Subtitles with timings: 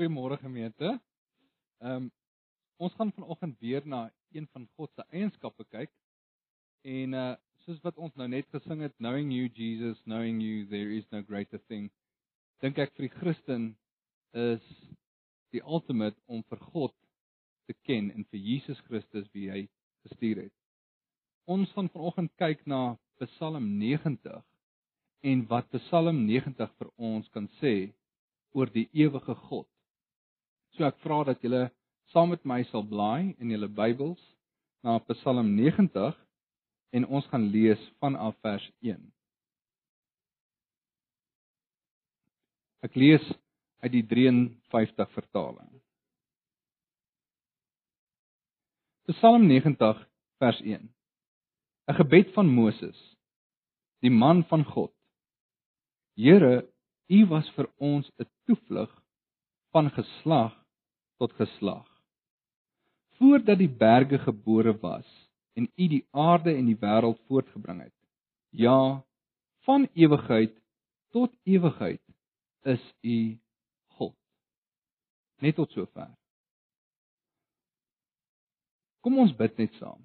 [0.00, 1.00] Goeiemôre gemeente.
[1.84, 2.12] Ehm um,
[2.76, 5.90] ons gaan vanoggend weer na een van God se eienskappe kyk.
[6.80, 7.34] En uh
[7.64, 11.20] soos wat ons nou net gesing het, knowing you Jesus, knowing you there is no
[11.22, 11.90] greater thing.
[12.64, 13.66] Dink ek vir die Christen
[14.32, 14.70] is
[15.52, 16.94] die ultimate om vir God
[17.68, 19.66] te ken en vir Jesus Christus wie hy
[20.08, 20.54] gestuur het.
[21.44, 22.96] Ons gaan vanoggend kyk na
[23.26, 24.40] Psalm 90
[25.34, 27.74] en wat Psalm 90 vir ons kan sê
[28.56, 29.68] oor die ewige God.
[30.80, 31.66] So ek vra dat julle
[32.08, 34.20] saam met my sal blaai in julle Bybels
[34.80, 36.14] na Psalm 90
[36.96, 39.02] en ons gaan lees vanaf vers 1.
[42.88, 43.26] Ek lees
[43.84, 45.68] uit die 53 vertaling.
[49.10, 50.00] Psalm 90
[50.40, 50.86] vers 1.
[50.88, 52.96] 'n Gebed van Moses,
[54.00, 54.94] die man van God.
[56.16, 56.64] Here,
[57.12, 58.96] U was vir ons 'n toevlug
[59.76, 60.56] van geslag
[61.20, 61.84] tot geslag.
[63.20, 65.08] Voordat die berge gebore was
[65.52, 67.96] en U die aarde en die wêreld voortgebring het.
[68.56, 69.04] Ja,
[69.68, 70.56] van ewigheid
[71.12, 72.00] tot ewigheid
[72.64, 73.18] is U
[73.98, 74.16] God.
[75.44, 76.08] Net tot sover.
[79.04, 80.00] Kom ons bid net saam.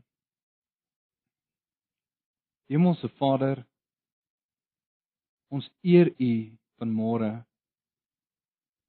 [2.68, 3.62] Hemelse Vader,
[5.54, 6.32] ons eer U
[6.82, 7.36] vanmôre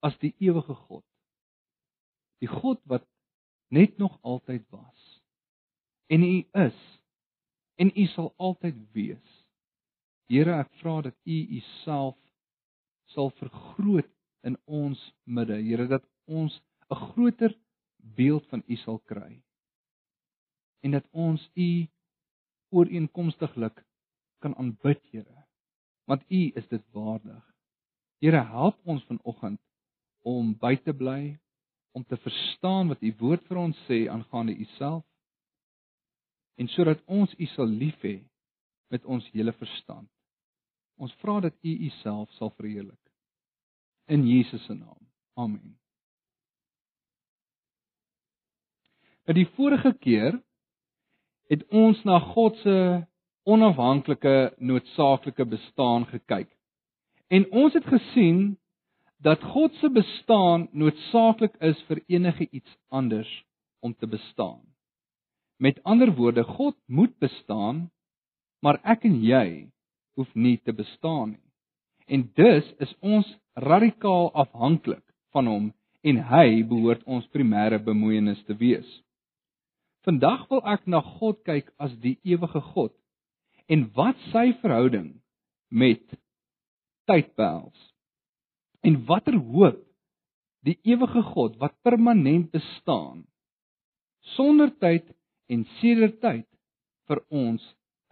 [0.02, 1.05] as die ewige God
[2.42, 3.06] die God wat
[3.68, 5.22] net nog altyd was.
[6.06, 6.78] En U is
[7.74, 9.32] en U sal altyd wees.
[10.30, 12.16] Here, ek vra dat U Uself
[13.14, 14.08] sal vergroot
[14.46, 15.58] in ons midde.
[15.62, 17.54] Here, dat ons 'n groter
[18.16, 19.42] beeld van U sal kry.
[20.82, 21.86] En dat ons U
[22.70, 23.84] ooreenkomstiglik
[24.38, 25.44] kan aanbid, Here.
[26.06, 27.44] Want U is dit waardig.
[28.18, 29.60] Here, help ons vanoggend
[30.22, 31.38] om by te bly
[31.96, 35.04] om te verstaan wat u woord vir ons sê aangaande u self
[36.60, 38.18] en sodat ons u sal lief hê
[38.92, 40.08] met ons hele verstand.
[41.00, 43.00] Ons vra dat u u self sal verheerlik.
[44.12, 45.00] In Jesus se naam.
[45.36, 45.76] Amen.
[49.26, 50.36] By die vorige keer
[51.50, 52.76] het ons na God se
[53.46, 56.48] onafhanklike noodsaaklike bestaan gekyk.
[57.28, 58.56] En ons het gesien
[59.16, 63.30] dat God se bestaan noodsaaklik is vir enige iets anders
[63.80, 64.60] om te bestaan.
[65.56, 67.90] Met ander woorde, God moet bestaan,
[68.60, 69.48] maar ek en jy
[70.16, 71.42] hoef nie te bestaan nie.
[72.06, 75.72] En dus is ons radikaal afhanklik van hom
[76.06, 78.86] en hy behoort ons primêre bemoeienis te wees.
[80.06, 82.94] Vandag wil ek na God kyk as die ewige God
[83.66, 85.16] en wat sy verhouding
[85.70, 86.04] met
[87.10, 87.80] tyd behels.
[88.86, 89.82] En watter hoop
[90.66, 93.24] die ewige God wat permanent bestaan
[94.34, 95.06] sonder tyd
[95.46, 96.46] en sedert tyd
[97.06, 97.62] vir ons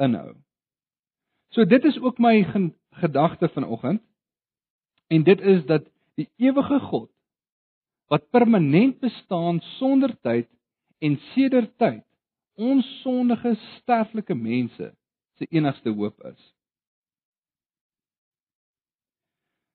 [0.03, 0.35] inhou.
[1.55, 2.43] So dit is ook my
[3.03, 4.03] gedagte vanoggend.
[5.11, 5.87] En dit is dat
[6.19, 7.11] die ewige God
[8.11, 10.49] wat permanent bestaan sonder tyd
[10.99, 12.03] en sedert tyd
[12.55, 14.93] ons sondige sterflike mense
[15.39, 16.54] se enigste hoop is.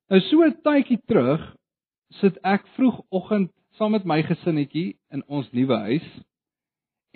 [0.09, 1.41] Nou so 'n tydjie terug
[2.19, 6.07] sit ek vroegoggend saam met my gesinnetjie in ons nuwe huis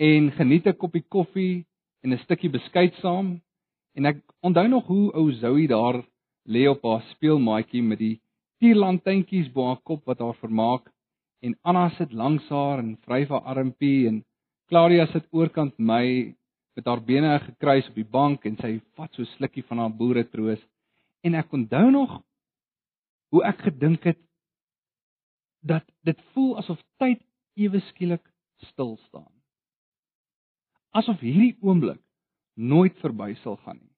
[0.08, 1.64] en geniet 'n koppie koffie
[2.04, 3.40] en 'n stukkie beskuit saam.
[3.96, 6.04] En ek onthou nog hoe ou Zoe daar
[6.46, 8.20] lê op haar speelmaatjie met die
[8.60, 10.84] tierlantuintjies bo haar kop wat haar vermaak.
[11.42, 14.24] En Anna sit langs haar en vryf haar armpie en
[14.68, 16.34] Claudia sit oorkant my
[16.76, 19.96] met haar bene gekruis op die bank en sy vat so 'n slukkie van haar
[19.96, 20.62] boere troos
[21.24, 22.22] en ek onthou nog
[23.34, 24.20] hoe ek gedink het
[25.66, 27.18] dat dit voel asof tyd
[27.58, 28.22] ewe skielik
[28.70, 29.32] stil staan.
[30.94, 31.98] Asof hierdie oomblik
[32.54, 33.94] nooit verby sal gaan nie.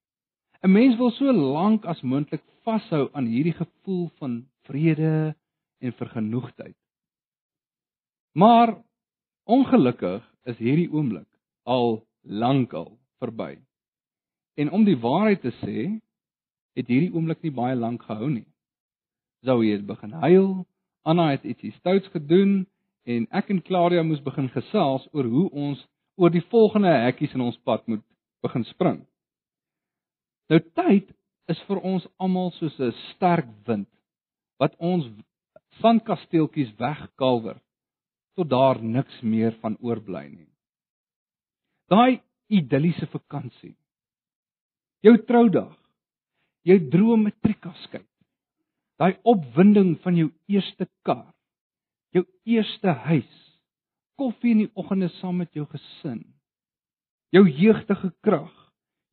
[0.65, 5.35] 'n Mens wil so lank as moontlik vashou aan hierdie gevoel van vrede
[5.85, 6.77] en vergenoegdheid.
[8.33, 8.73] Maar
[9.45, 11.29] ongelukkig is hierdie oomblik
[11.63, 13.61] al lankal verby.
[14.57, 16.01] En om die waarheid te sê,
[16.73, 18.47] het hierdie oomblik nie baie lank gehou nie.
[19.45, 20.65] Zoe het begin huil,
[21.07, 22.65] Anna het ietsie stouts gedoen
[23.07, 25.83] en ek en Claudia moes begin gesels oor hoe ons
[26.17, 28.03] oor die volgende hekkies in ons pad moet
[28.43, 28.99] begin spring.
[30.51, 31.13] Nou tyd
[31.51, 33.89] is vir ons almal soos 'n sterk wind
[34.59, 35.05] wat ons
[35.79, 37.61] sandkasteeltjies wegkalwer
[38.35, 40.51] tot daar niks meer van oorbly nie.
[41.89, 43.75] Daai idilliese vakansie.
[45.01, 45.77] Jou troudag.
[46.63, 48.07] Jou droom matriekafskeid
[48.97, 51.29] daai opwinding van jou eerste kar,
[52.15, 53.33] jou eerste huis,
[54.17, 56.23] koffie in die oggende saam met jou gesin,
[57.35, 58.53] jou jeugtige krag,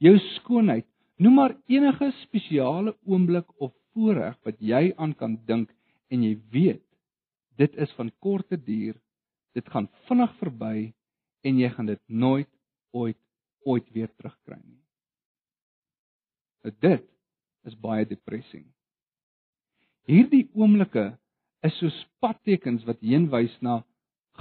[0.00, 0.86] jou skoonheid,
[1.20, 5.70] noem maar enige spesiale oomblik of voorreg wat jy aan kan dink
[6.10, 6.82] en jy weet
[7.58, 8.96] dit is van korte duur,
[9.54, 10.76] dit gaan vinnig verby
[11.46, 12.50] en jy gaan dit nooit
[12.94, 13.20] ooit
[13.64, 14.80] ooit weer terugkry nie.
[16.84, 17.06] Dit
[17.68, 18.66] is baie depressing.
[20.04, 21.14] Hierdie oomblikke
[21.64, 23.78] is soos padtekens wat heenwys na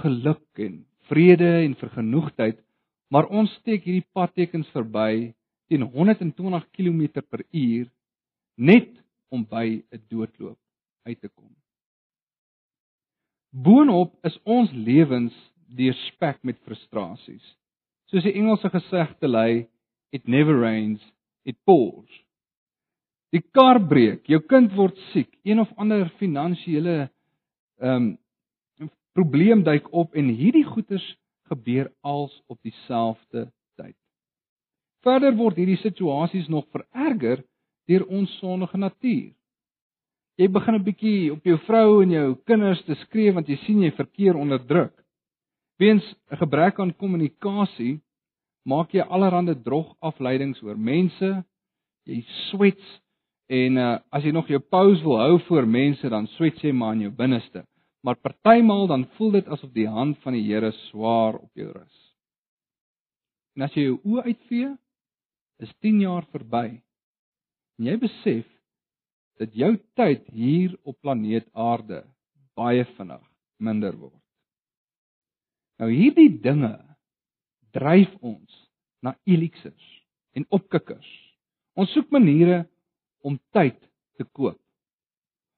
[0.02, 2.58] geluk en vrede en vergenoegdheid,
[3.08, 5.32] maar ons steek hierdie padtekens verby
[5.72, 7.88] teen 120 km/h
[8.60, 8.90] net
[9.32, 10.60] om by 'n doodloop
[11.08, 11.54] uit te kom.
[13.50, 15.34] Boonop is ons lewens
[15.68, 17.44] deurspek met frustrasies.
[18.10, 19.66] Soos die Engelse gesegde lei,
[20.12, 21.00] it never rains,
[21.44, 22.23] it pours.
[23.34, 27.08] Die kar breek, jou kind word siek, een of ander finansiële
[27.82, 28.12] ehm um,
[29.14, 31.04] probleem duik op en hierdie goeters
[31.46, 33.44] gebeur als op dieselfde
[33.78, 33.94] tyd.
[35.06, 37.44] Verder word hierdie situasies nog vererger
[37.86, 39.30] deur ons sondige natuur.
[40.34, 43.82] Jy begin 'n bietjie op jou vrou en jou kinders te skree want jy sien
[43.82, 44.94] jy verkeer onder druk.
[45.78, 48.00] Weens 'n gebrek aan kommunikasie
[48.64, 51.44] maak jy allerlei drog afleidings oor mense.
[52.06, 53.00] Jy swets
[53.52, 56.94] en uh, as jy nog jou pause wil hou voor mense dan swets jy maar
[56.96, 57.64] in jou binneste.
[58.04, 62.00] Maar partymal dan voel dit asof die hand van die Here swaar op jou rus.
[63.56, 64.72] En as jy jou oë uitvee,
[65.62, 66.66] is 10 jaar verby.
[67.78, 68.44] En jy besef
[69.40, 72.04] dat jou tyd hier op planeet Aarde
[72.58, 73.22] baie vinnig
[73.58, 74.20] minder word.
[75.80, 76.76] Nou hierdie dinge
[77.74, 78.60] dryf ons
[79.02, 79.88] na eliksers
[80.38, 81.08] en opkikkers.
[81.74, 82.64] Ons soek maniere
[83.24, 83.78] om tyd
[84.18, 84.60] te koop,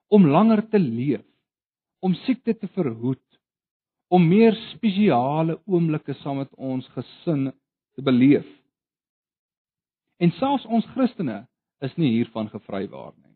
[0.09, 1.25] om langer te leef,
[2.01, 3.23] om siekte te verhoed,
[4.09, 7.51] om meer spesiale oomblikke saam met ons gesin
[7.97, 8.47] te beleef.
[10.23, 11.43] En selfs ons Christene
[11.85, 13.35] is nie hiervan gevrywaar nie.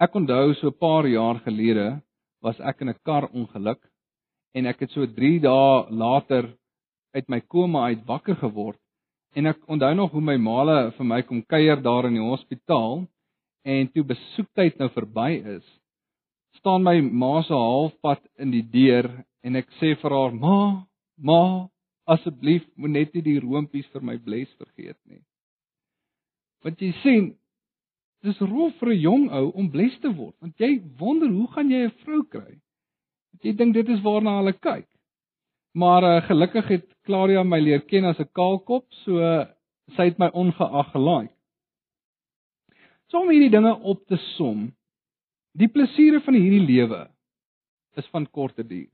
[0.00, 2.00] Ek onthou so 'n paar jaar gelede
[2.40, 3.80] was ek in 'n kar ongeluk
[4.54, 6.54] en ek het so 3 dae later
[7.14, 8.80] uit my koma uit wakker geword
[9.34, 13.06] en ek onthou nog hoe my maale vir my kom kuier daar in die hospitaal
[13.74, 15.66] en toe besoektyd nou verby is
[16.60, 19.10] staan my ma se halfpad in die deur
[19.46, 20.60] en ek sê vir haar ma
[21.30, 21.42] ma
[22.14, 25.22] asseblief moet net nie die roompies vir my bles vergeet nie
[26.64, 27.28] want jy sien
[28.26, 31.70] Dis rof vir 'n jong ou om bles te word, want jy wonder hoe gaan
[31.70, 32.58] jy 'n vrou kry?
[33.30, 34.88] Want jy dink dit is waarna hulle kyk.
[35.74, 39.46] Maar uh, gelukkig het Claudia my leer ken as 'n kaalkop, so uh,
[39.94, 41.28] sy het my ongeag gelaai.
[43.08, 44.66] So om hierdie dinge op te som,
[45.56, 47.06] die plesiere van hierdie lewe
[47.98, 48.90] is van korte duur.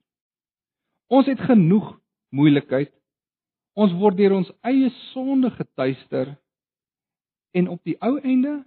[1.13, 1.91] Ons het genoeg
[2.35, 2.93] moeilikheid.
[3.75, 6.31] Ons word deur ons eie sonde getuister
[7.55, 8.61] en op die ou einde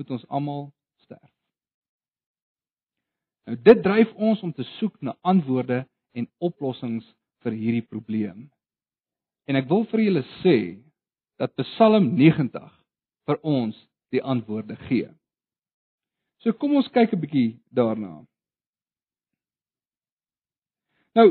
[0.00, 0.70] moet ons almal
[1.04, 1.28] sterf.
[3.48, 5.82] Nou dit dryf ons om te soek na antwoorde
[6.16, 7.04] en oplossings
[7.44, 8.48] vir hierdie probleem.
[9.48, 10.56] En ek wil vir julle sê
[11.40, 12.68] dat Psalm 90
[13.28, 13.76] vir ons
[14.14, 15.08] die antwoorde gee.
[16.40, 18.24] So kom ons kyk 'n bietjie daarna.
[21.14, 21.28] Nou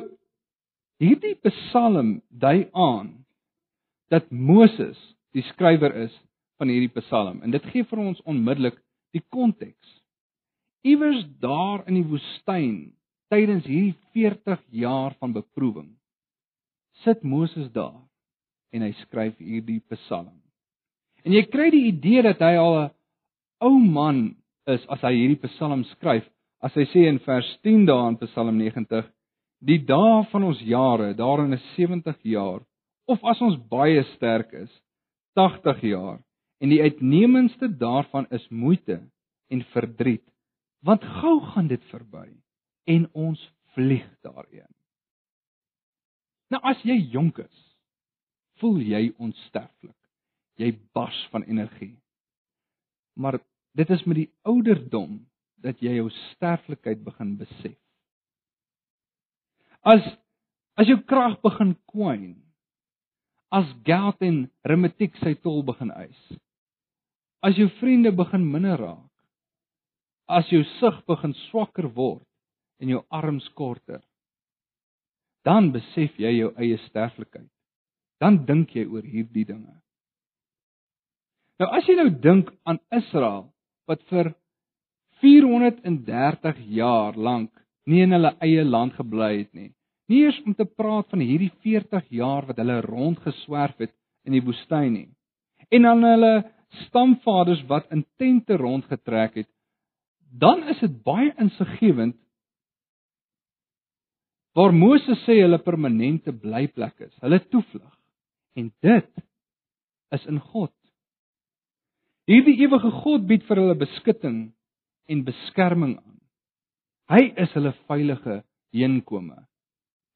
[0.99, 3.25] hierdie Psalm dui aan
[4.09, 4.99] dat Moses
[5.31, 6.15] die skrywer is
[6.57, 8.77] van hierdie Psalm en dit gee vir ons onmiddellik
[9.13, 9.87] die konteks.
[10.83, 12.93] Iewers daar in die woestyn
[13.29, 15.99] tydens hierdie 40 jaar van beproewing
[17.03, 18.01] sit Moses daar
[18.75, 20.35] en hy skryf hierdie Psalm.
[21.25, 22.91] En jy kry die idee dat hy al 'n
[23.61, 24.35] ou man
[24.67, 26.25] is as hy hierdie Psalm skryf,
[26.61, 29.05] as hy sê in vers 10 daar in Psalm 90,
[29.61, 32.61] die dae van ons jare, daarin is 70 jaar,
[33.07, 34.71] of as ons baie sterk is,
[35.35, 36.19] 80 jaar
[36.59, 38.99] en die uitnemendste daarvan is moeite
[39.49, 40.25] en verdriet
[40.85, 42.27] want gou gaan dit verby
[42.87, 43.39] en ons
[43.75, 44.71] vlieg daarheen.
[46.49, 47.65] Nou as jy jonk is
[48.59, 49.98] voel jy onsterflik
[50.59, 51.95] jy bars van energie
[53.19, 53.39] maar
[53.77, 55.21] dit is met die ouderdom
[55.63, 57.77] dat jy jou sterflikheid begin besef
[59.93, 60.03] as
[60.79, 62.35] as jou krag begin kwyn
[63.55, 66.21] as geld en remetiek sy tol begin eis
[67.39, 69.11] As jou vriende begin minder raak,
[70.27, 72.25] as jou sig begin swakker word
[72.83, 74.01] en jou arms korter,
[75.47, 77.47] dan besef jy jou eie sterflikheid.
[78.19, 79.78] Dan dink jy oor hierdie dinge.
[81.59, 83.49] Nou as jy nou dink aan Israel
[83.89, 84.31] wat vir
[85.19, 87.51] 430 jaar lank
[87.89, 89.71] nie in hulle eie land gebly het nie.
[90.09, 93.93] Nie eers om te praat van hierdie 40 jaar wat hulle rondgeswerf het
[94.25, 95.09] in die woestyn nie.
[95.69, 96.33] En aan hulle
[96.85, 99.49] stamvaders wat in tente rondgetrek het,
[100.31, 102.15] dan is dit baie insiggewend
[104.57, 107.93] waar Moses sê hulle permanente blyplek is, hulle toevlug.
[108.57, 109.09] En dit
[110.15, 110.73] is in God.
[112.29, 114.37] Hierdie ewige God bied vir hulle beskutting
[115.09, 116.19] en beskerming aan.
[117.09, 118.43] Hy is hulle veilige
[118.75, 119.39] heenkome.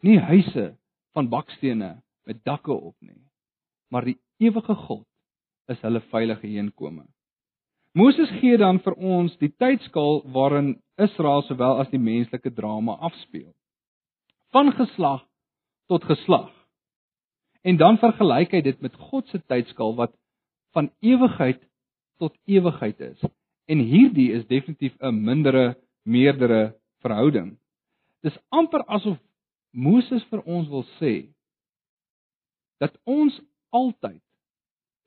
[0.05, 0.75] Nie huise
[1.17, 1.95] van bakstene
[2.29, 3.17] met dakke op nie,
[3.89, 5.07] maar die ewige God
[5.73, 7.07] is hulle veilige heenkome.
[7.97, 13.49] Moses gee dan vir ons die tydskaal waarin Israel sowel as die menslike drama afspeel.
[14.53, 15.25] Van geslag
[15.89, 16.51] tot geslag.
[17.65, 20.13] En dan vergelyk hy dit met God se tydskaal wat
[20.77, 21.61] van ewigheid
[22.17, 23.19] tot ewigheid is.
[23.65, 27.57] En hierdie is definitief 'n mindere meerdere verhouding.
[28.21, 29.17] Dis amper asof
[29.71, 31.13] Moses vir ons wil sê
[32.79, 34.21] dat ons altyd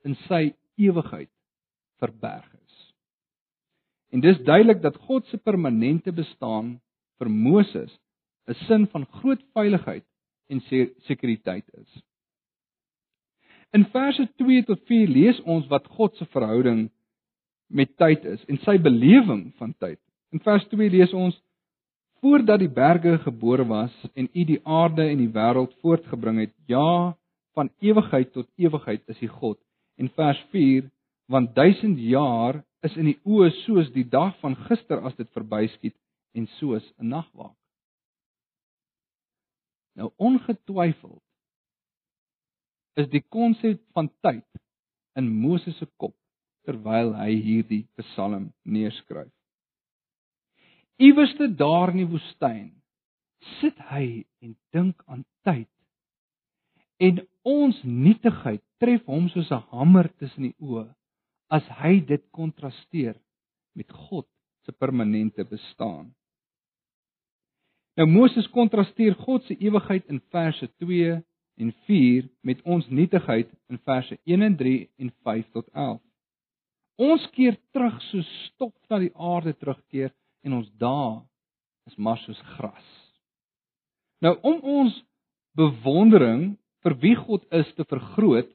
[0.03, 1.31] in sy ewigheid
[2.01, 2.75] verberg is.
[4.11, 6.77] En dis duidelik dat God se permanente bestaan
[7.17, 7.91] vir Moses
[8.47, 10.05] 'n sin van groot veiligheid
[10.47, 10.61] en
[11.07, 12.03] sekuriteit is.
[13.75, 16.87] In verse 2 tot 4 lees ons wat God se verhouding
[17.67, 19.99] met tyd is en sy belewing van tyd.
[20.31, 21.35] In vers 2 lees ons
[22.21, 27.15] voordat die berge gebore was en u die aarde en die wêreld voortgebring het, ja,
[27.57, 29.59] van ewigheid tot ewigheid is hy God
[29.97, 30.89] en vers 4
[31.31, 35.95] want duisend jaar is in die oë soos die dag van gister as dit verbyskiet
[36.37, 37.55] en soos 'n nagwaak.
[39.97, 41.23] Nou ongetwyfeld
[43.01, 44.45] is die konsep van tyd
[45.17, 46.15] in Moses se kop
[46.67, 49.31] terwyl hy hierdie Psalm neerskryf.
[50.97, 52.71] Iewerste daar in die woestyn
[53.61, 55.69] sit hy en dink aan tyd.
[56.97, 60.87] En ons nietigheid tref hom soos 'n hamer tussen die oë
[61.49, 63.15] as hy dit kontrasteer
[63.75, 64.27] met God
[64.65, 66.13] se permanente bestaan.
[67.97, 71.23] Nou Moses kontrasteer God se ewigheid in verse 2
[71.57, 76.06] en 4 met ons nietigheid in verse 1 en 3 en 5 tot 11.
[76.97, 80.09] Ons keer terug so stof na die aarde terugkeer
[80.45, 81.19] en ons dae
[81.87, 82.87] is maar soos gras.
[84.21, 84.95] Nou om ons
[85.57, 88.49] bewondering vir wie God is te vergroot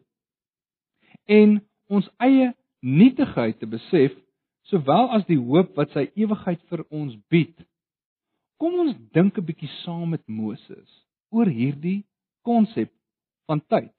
[1.31, 1.61] en
[1.93, 2.51] ons eie
[2.83, 4.15] nietigheid te besef,
[4.71, 7.55] sowel as die hoop wat sy ewigheid vir ons bied.
[8.59, 10.91] Kom ons dink 'n bietjie saam met Moses
[11.31, 12.03] oor hierdie
[12.43, 12.91] konsep
[13.47, 13.95] van tyd.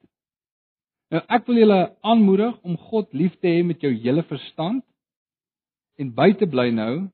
[1.14, 4.82] Nou ek wil julle aanmoedig om God lief te hê met jou hele verstand
[6.02, 7.06] en by te bly nou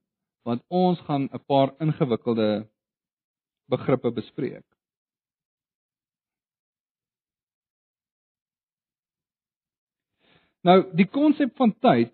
[0.49, 2.67] want ons gaan 'n paar ingewikkelde
[3.69, 4.65] begrippe bespreek.
[10.65, 12.13] Nou, die konsep van tyd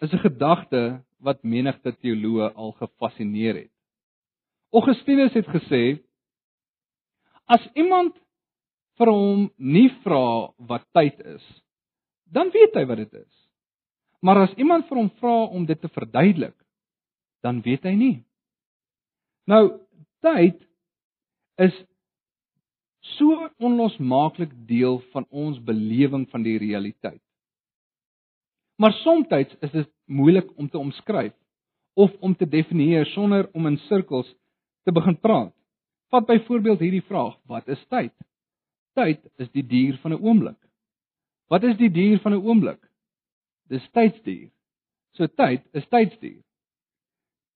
[0.00, 3.72] is 'n gedagte wat menigte teoloë al gefassineer het.
[4.72, 6.00] Augustinus het gesê
[7.46, 8.16] as iemand
[9.00, 11.44] vir hom nie vra wat tyd is,
[12.28, 13.36] dan weet hy wat dit is.
[14.20, 16.56] Maar as iemand vir hom vra om dit te verduidelik,
[17.40, 18.16] dan weet hy nie.
[19.48, 19.80] Nou,
[20.20, 20.60] tyd
[21.64, 21.74] is
[23.16, 27.22] so onlosmaaklik deel van ons belewing van die realiteit.
[28.80, 31.34] Maar soms is dit moeilik om te omskryf
[31.94, 34.28] of om te definieer sonder om in sirkels
[34.84, 35.52] te begin praat.
[36.10, 38.12] Vat byvoorbeeld hierdie vraag: Wat is tyd?
[39.00, 40.58] Tyd is die duur van 'n oomblik.
[41.48, 42.80] Wat is die duur van 'n oomblik?
[43.68, 44.50] Dis tydsduur.
[45.16, 46.42] So tyd is tydsduur.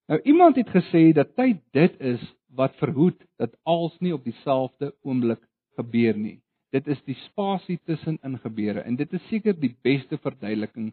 [0.08, 4.94] Nou iemand het gesê dat tyd dit is wat verhoed dat alles nie op dieselfde
[5.02, 5.40] oomblik
[5.76, 6.40] gebeur nie.
[6.70, 10.92] Dit is die spasie tussen in gebeure en dit is seker die beste verduideliking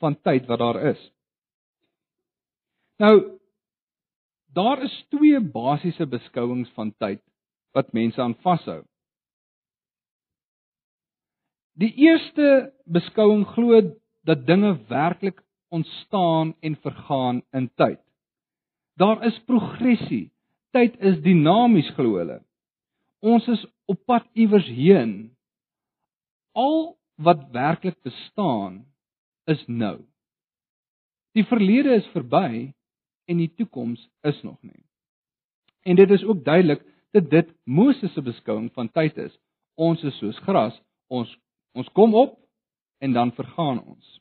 [0.00, 1.00] van tyd wat daar is.
[2.98, 3.38] Nou
[4.54, 7.22] daar is twee basiese beskouings van tyd
[7.76, 8.82] wat mense aan vashou.
[11.78, 13.78] Die eerste beskouing glo
[14.26, 18.00] dat dinge werklik ontstaan en vergaan in tyd.
[18.98, 20.32] Daar is progressie.
[20.74, 22.40] Tyd is dinamies glo hulle.
[23.22, 25.36] Ons is op pad iewers heen.
[26.52, 28.84] Al wat werklik bestaan
[29.46, 30.00] is nou.
[31.38, 32.72] Die verlede is verby
[33.30, 34.82] en die toekoms is nog nie.
[35.86, 36.82] En dit is ook duidelik
[37.14, 39.34] dat dit Moses se beskouing van tyd is.
[39.74, 40.74] Ons is soos gras,
[41.06, 41.30] ons
[41.72, 42.38] ons kom op
[43.00, 44.20] en dan vergaan ons.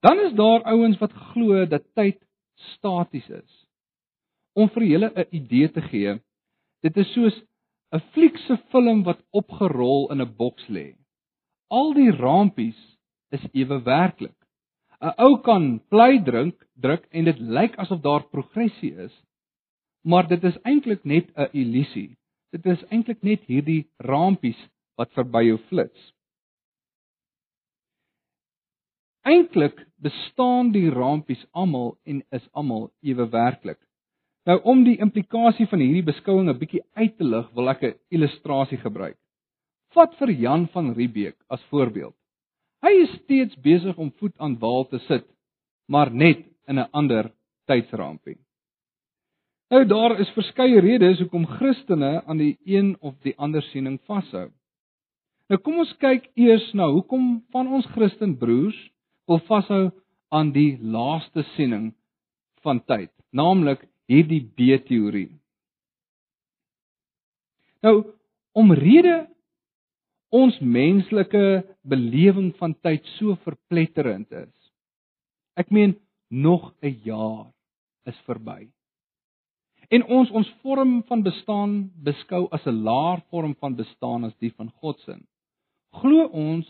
[0.00, 2.20] Dan is daar ouens wat glo dat tyd
[2.54, 3.64] staties is.
[4.54, 6.20] om vir julle 'n idee te gee.
[6.82, 7.36] Dit is soos
[7.92, 10.96] 'n fliekse film wat opgerol in 'n boks lê.
[11.70, 12.78] Al die rampies
[13.30, 14.38] is ewe werklik.
[15.00, 19.14] 'n Ou kan play drink, druk en dit lyk asof daar progressie is,
[20.04, 22.16] maar dit is eintlik net 'n illusie.
[22.52, 24.60] Dit is eintlik net hierdie rampies
[24.96, 26.12] wat verby jou flits.
[29.24, 33.80] Eintlik bestaan die rampies almal en is almal ewe werklik.
[34.44, 37.94] Nou om die implikasie van hierdie beskouing 'n bietjie uit te lig, wil ek 'n
[38.10, 39.16] illustrasie gebruik.
[39.94, 42.14] Vat vir Jan van Riebeeck as voorbeeld.
[42.82, 45.24] Hy is steeds besig om voet aan wal te sit,
[45.88, 47.32] maar net in 'n ander
[47.66, 48.36] tydsrampie.
[49.70, 54.50] Nou daar is verskeie redes hoekom Christene aan die een of die ander siening vashou.
[55.52, 58.78] Nou kom ons kyk eers na hoekom van ons Christen broers
[59.28, 59.90] wil vashou
[60.32, 61.90] aan die laaste siening
[62.64, 65.34] van tyd, naamlik hierdie B-teorie.
[67.84, 67.96] Nou,
[68.56, 69.26] omrede
[70.34, 71.44] ons menslike
[71.84, 74.54] belewing van tyd so verpletterend is.
[75.60, 75.94] Ek meen
[76.30, 77.52] nog 'n jaar
[78.06, 78.66] is verby.
[79.90, 84.52] En ons ons vorm van bestaan beskou as 'n laer vorm van bestaan as die
[84.56, 85.20] van God se.
[86.00, 86.66] Glo ons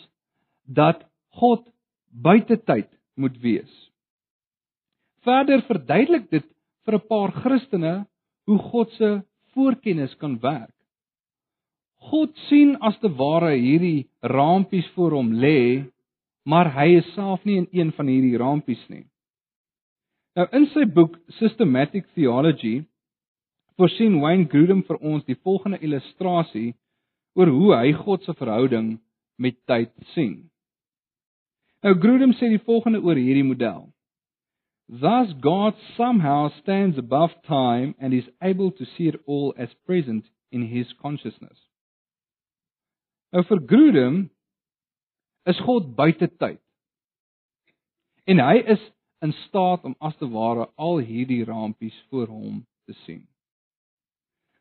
[0.64, 1.02] dat
[1.40, 1.64] God
[2.10, 3.70] buite tyd moet wees.
[5.24, 6.46] Verder verduidelik dit
[6.84, 8.06] vir 'n paar Christene
[8.46, 9.22] hoe God se
[9.54, 10.74] voorkennis kan werk.
[12.10, 15.84] God sien as te ware hierdie rampies voor hom lê,
[16.44, 19.06] maar hy is self nie in een van hierdie rampies nie.
[20.36, 22.84] Nou in sy boek Systematic Theology
[23.78, 26.74] voorsien Wayne Grudem vir ons die volgende illustrasie
[27.38, 28.98] oor hoe hy God se verhouding
[29.36, 30.50] met tyd sien.
[31.84, 33.90] Nou Grudem sê die volgende oor hierdie model.
[34.88, 40.24] Thus God somehow stands above time and is able to see it all as present
[40.52, 41.58] in his consciousness.
[43.32, 44.18] Nou vir Grudem
[45.50, 46.60] is God buite tyd.
[48.24, 48.80] En hy is
[49.24, 53.24] in staat om as te ware al hierdie rampies voor hom te sien.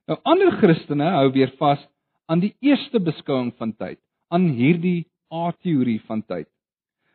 [0.07, 1.83] Nou ander Christene hou weer vas
[2.31, 3.99] aan die eerste beskouing van tyd,
[4.33, 6.49] aan hierdie A-teorie van tyd.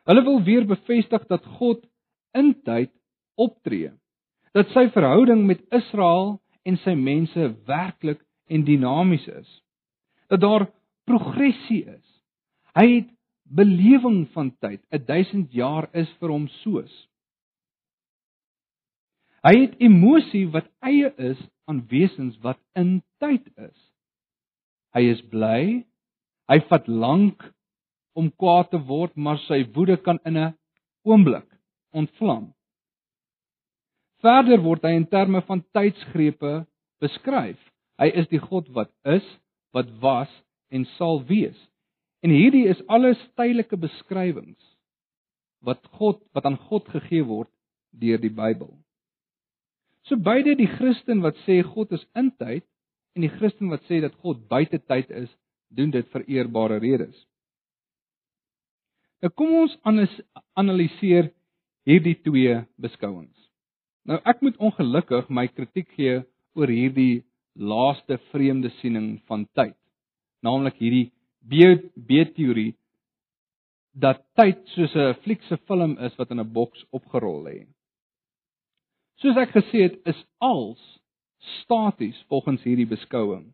[0.09, 1.83] Hulle wil weer bevestig dat God
[2.37, 2.91] in tyd
[3.39, 3.91] optree.
[4.55, 9.49] Dat sy verhouding met Israel en sy mense werklik en dinamies is.
[10.29, 10.67] Dat daar
[11.09, 12.07] progressie is.
[12.77, 13.11] Hy het
[13.49, 14.81] belewing van tyd.
[14.89, 16.93] 1000 jaar is vir hom soos.
[19.45, 23.77] Hy het emosie wat eie is aan wesens wat in tyd is.
[24.95, 25.85] Hy is bly.
[26.49, 27.43] Hy vat lank
[28.17, 30.55] om kwaad te word, maar sy woede kan in 'n
[31.05, 31.45] oomblik
[31.93, 32.53] ontvlam.
[34.21, 36.65] Verder word hy in terme van tydsgrepe
[36.99, 37.59] beskryf.
[37.99, 39.25] Hy is die God wat is,
[39.73, 40.31] wat was
[40.71, 41.59] en sal wees.
[42.23, 44.75] En hierdie is alles tydelike beskrywings
[45.63, 47.49] wat God wat aan God gegee word
[47.91, 48.71] deur die Bybel.
[50.07, 52.65] So beide die Christen wat sê God is in tyd
[53.15, 55.29] en die Christen wat sê dat God buite tyd is,
[55.69, 57.15] doen dit vir eerbare redes.
[59.21, 59.75] Nou kom ons
[60.55, 61.31] analiseer
[61.87, 63.35] hierdie twee beskouings.
[64.07, 66.21] Nou ek moet ongelukkig my kritiek gee
[66.55, 67.23] oor hierdie
[67.59, 69.75] laaste vreemde siening van tyd.
[70.45, 71.09] Naamlik hierdie
[71.49, 72.73] B-teorie
[73.99, 77.67] dat tyd soos 'n fliekse film is wat in 'n boks opgerol lê.
[79.19, 80.79] Soos ek gesê het, is als
[81.61, 83.53] staties volgens hierdie beskouing.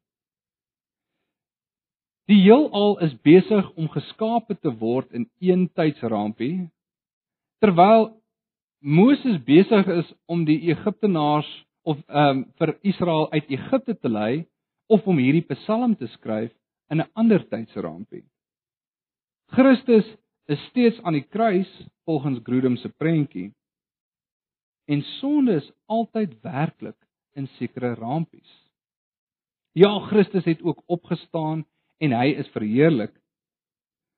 [2.26, 6.70] Die heelal is besig om geskape te word in een tydsrampie
[7.62, 8.16] terwyl
[8.86, 11.50] Moses besig is om die Egiptenaars
[11.86, 14.46] of ehm um, vir Israel uit Egipte te lei
[14.90, 16.52] of om hierdie Psalm te skryf
[16.90, 18.26] in 'n ander tydsrampie.
[19.54, 20.06] Christus
[20.50, 21.70] is steeds aan die kruis
[22.06, 23.54] volgens Grudem se prentjie.
[24.88, 26.98] En sonde is altyd werklik
[27.34, 28.52] in sekere rampies.
[29.74, 31.66] Ja, Christus het ook opgestaan
[32.04, 33.14] en hy is verheerlik.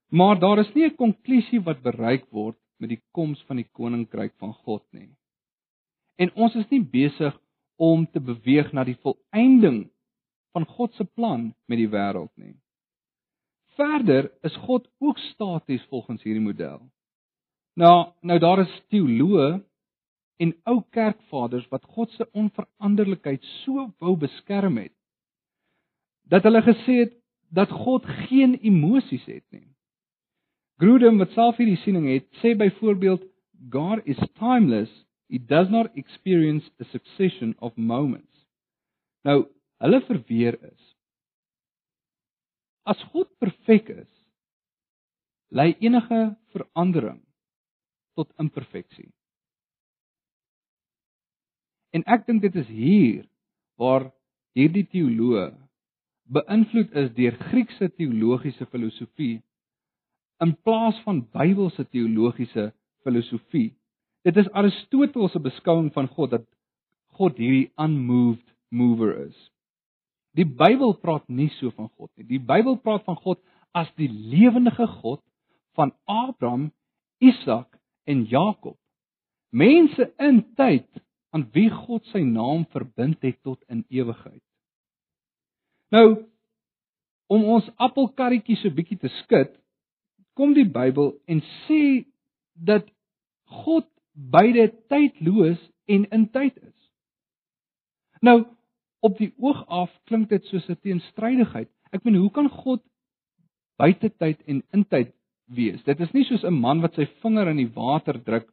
[0.10, 4.34] Maar daar is nie 'n konklusie wat bereik word met die koms van die koninkryk
[4.38, 5.10] van God nie.
[6.18, 7.40] En ons is nie besig
[7.76, 9.90] om te beweeg na die volëinding
[10.54, 12.56] van God se plan met die wêreld nie.
[13.78, 16.80] Verder is God ook staties volgens hierdie model.
[17.78, 19.62] Nou, nou daar is teoloë
[20.42, 24.94] en ou kerkvaders wat God se onveranderlikheid so wou beskerm het
[26.28, 27.14] dat hulle gesê het
[27.50, 29.68] dat God geen emosies het nie.
[30.78, 33.24] Grudem wat self hierdie siening het, sê byvoorbeeld
[33.74, 34.92] God is timeless,
[35.30, 38.46] he does not experience a succession of moments.
[39.26, 39.48] Nou,
[39.82, 40.84] hulle verweer is
[42.88, 44.12] as God perfek is,
[45.52, 47.20] lei enige verandering
[48.16, 49.10] tot imperfeksie.
[51.92, 53.26] En ek dink dit is hier
[53.80, 54.08] waar
[54.58, 55.50] hierdie teoloë
[56.34, 59.42] beïnvloed is deur Griekse teologiese filosofie
[60.44, 62.72] in plaas van Bybelse teologiese
[63.06, 63.72] filosofie.
[64.28, 66.46] Dit is Aristoteles se beskouing van God dat
[67.18, 69.38] God hierdie unmoved mover is.
[70.38, 72.28] Die Bybel praat nie so van God nie.
[72.28, 73.42] Die Bybel praat van God
[73.74, 75.24] as die lewendige God
[75.78, 76.72] van Abraham,
[77.18, 78.78] Isak en Jakob.
[79.50, 80.90] Mense in tyd
[81.34, 84.44] aan wie God sy naam verbind het tot in ewigheid.
[85.94, 86.08] Nou
[87.28, 89.50] om ons appelkarretjie so bietjie te skud,
[90.38, 92.06] kom die Bybel en sê
[92.56, 92.88] dat
[93.64, 95.60] God beide tydloos
[95.92, 96.76] en in tyd is.
[98.22, 98.46] Nou
[99.06, 101.70] op die oog af klink dit soos 'n teenstrydigheid.
[101.92, 102.82] Ek meen, hoe kan God
[103.78, 105.14] buite tyd en in tyd
[105.46, 105.84] wees?
[105.84, 108.50] Dit is nie soos 'n man wat sy vinger in die water druk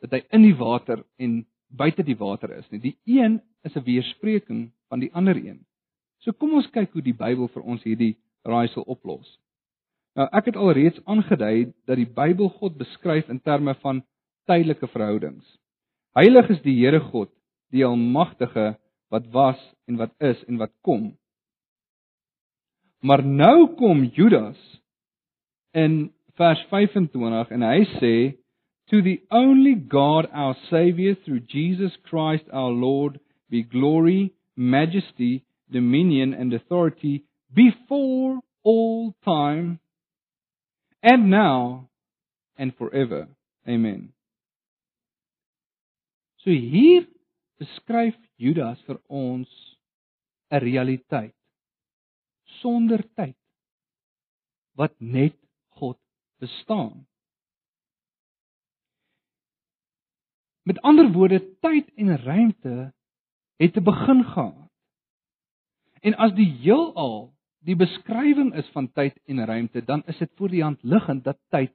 [0.00, 2.80] dat hy in die water en buite die water is nie.
[2.80, 5.66] Die een is 'n weerspreking van die ander een.
[6.24, 9.26] So kom ons kyk hoe die Bybel vir ons hierdie raaisel oplos.
[10.16, 14.02] Nou ek het alreeds aangedui dat die Bybel God beskryf in terme van
[14.48, 15.44] tydelike verhoudings.
[16.16, 17.30] Heilig is die Here God,
[17.74, 18.76] die almagtige
[19.12, 21.10] wat was en wat is en wat kom.
[23.04, 24.58] Maar nou kom Judas
[25.76, 26.08] in
[26.40, 28.14] vers 25 en hy sê
[28.90, 33.18] to the only God our savior through Jesus Christ our Lord
[33.50, 39.78] be glory majesty dominion and authority before all time
[41.02, 41.88] and now
[42.58, 43.28] and forever
[43.68, 44.12] amen
[46.42, 47.06] so hier
[47.58, 49.48] beskryf Judas vir ons
[50.50, 51.34] 'n realiteit
[52.60, 53.36] sonder tyd
[54.76, 55.36] wat net
[55.80, 55.98] God
[56.38, 57.06] bestaan.
[60.62, 62.92] Met ander woorde, tyd en ruimte
[63.56, 64.65] het 'n begin gehad.
[66.06, 67.32] En as die heelal
[67.66, 71.38] die beskrywing is van tyd en ruimte, dan is dit voor die hand liggend dat
[71.50, 71.72] tyd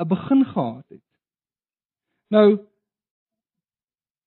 [0.00, 1.04] 'n begin gehad het.
[2.30, 2.64] Nou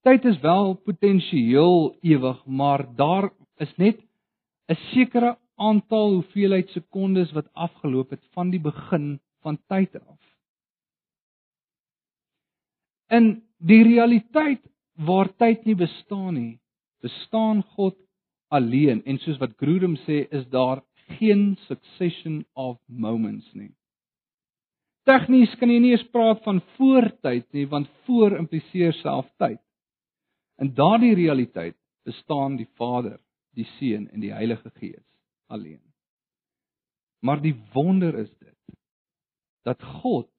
[0.08, 4.00] Tyd is wel potensieel ewig, maar daar is net
[4.72, 10.22] 'n sekere aantal hoeveelheid sekondes wat afgeloop het van die begin van tyd af.
[13.08, 16.60] In die realiteit waar tyd nie bestaan nie,
[17.02, 17.96] bestaan God
[18.54, 20.84] alleen en soos wat Grudem sê, is daar
[21.18, 23.74] geen succession of moments nie.
[25.08, 29.62] Tegnies kan jy nie eens praat van voortyd nie, want voor impliseer self tyd.
[30.60, 33.20] In daardie realiteit bestaan die Vader,
[33.56, 35.06] die Seun en die Heilige Gees
[35.48, 35.82] alleen.
[37.24, 38.56] Maar die wonder is dit
[39.68, 40.30] dat God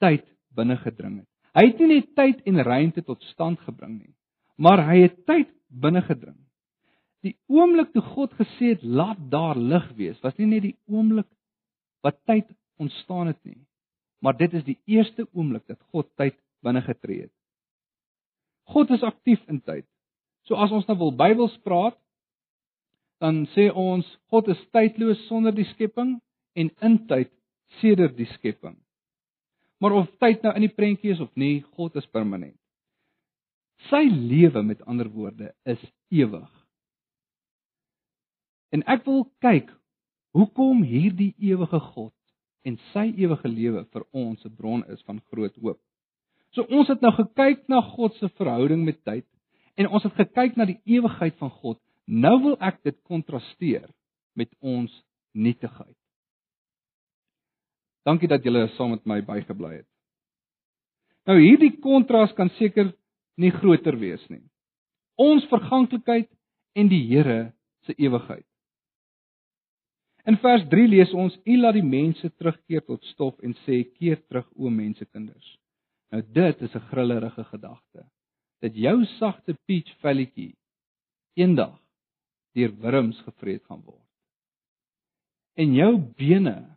[0.00, 0.24] tyd
[0.56, 1.28] binne gedring het.
[1.56, 4.14] Hy het nie net tyd en ruimte tot stand gebring nie,
[4.56, 6.38] maar hy het tyd binne gedring.
[7.26, 11.26] Die oomblik toe God gesê het laat daar lig wees, was nie net die oomblik
[12.06, 12.46] wat tyd
[12.78, 13.58] ontstaan het nie,
[14.22, 17.34] maar dit is die eerste oomblik dat God tyd binne getree het.
[18.70, 19.86] God is aktief in tyd.
[20.46, 21.96] So as ons nou wil Bybels praat,
[23.18, 26.18] dan sê ons God is tydloos sonder die skepping
[26.58, 27.32] en in tyd
[27.80, 28.76] sedert die skepping.
[29.82, 32.56] Maar of tyd nou in die prentjie is of nie, God is permanent.
[33.90, 36.57] Sy lewe met ander woorde is ewig.
[38.74, 39.70] En ek wil kyk
[40.36, 42.14] hoekom hierdie ewige God
[42.68, 45.80] en sy ewige lewe vir ons 'n bron is van groot hoop.
[46.52, 49.26] So ons het nou gekyk na God se verhouding met tyd
[49.76, 51.80] en ons het gekyk na die ewigheid van God.
[52.06, 53.88] Nou wil ek dit kontrasteer
[54.34, 54.92] met ons
[55.32, 55.96] nietigheid.
[58.04, 59.88] Dankie dat julle saam met my bygebly het.
[61.28, 62.94] Nou hierdie kontras kan seker
[63.36, 64.42] nie groter wees nie.
[65.20, 66.30] Ons verganklikheid
[66.74, 67.52] en die Here
[67.84, 68.46] se ewigheid.
[70.28, 74.20] In vers 3 lees ons: U laat die mense terugkeer tot stof en sê: Keer
[74.28, 75.56] terug o mensekinders.
[76.12, 78.04] Nou dit is 'n grillerige gedagte.
[78.60, 80.56] Dat jou sagte peach velletjie
[81.36, 81.78] eendag
[82.54, 84.08] deur wurms gevreet gaan word.
[85.56, 86.76] En jou bene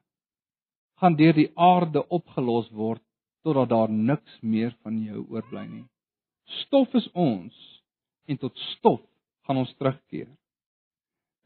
[1.02, 3.04] gaan deur die aarde opgelos word
[3.44, 5.88] totdat daar niks meer van jou oorbly nie.
[6.46, 7.56] Stof is ons
[8.28, 9.02] en tot stof
[9.48, 10.30] gaan ons terugkeer.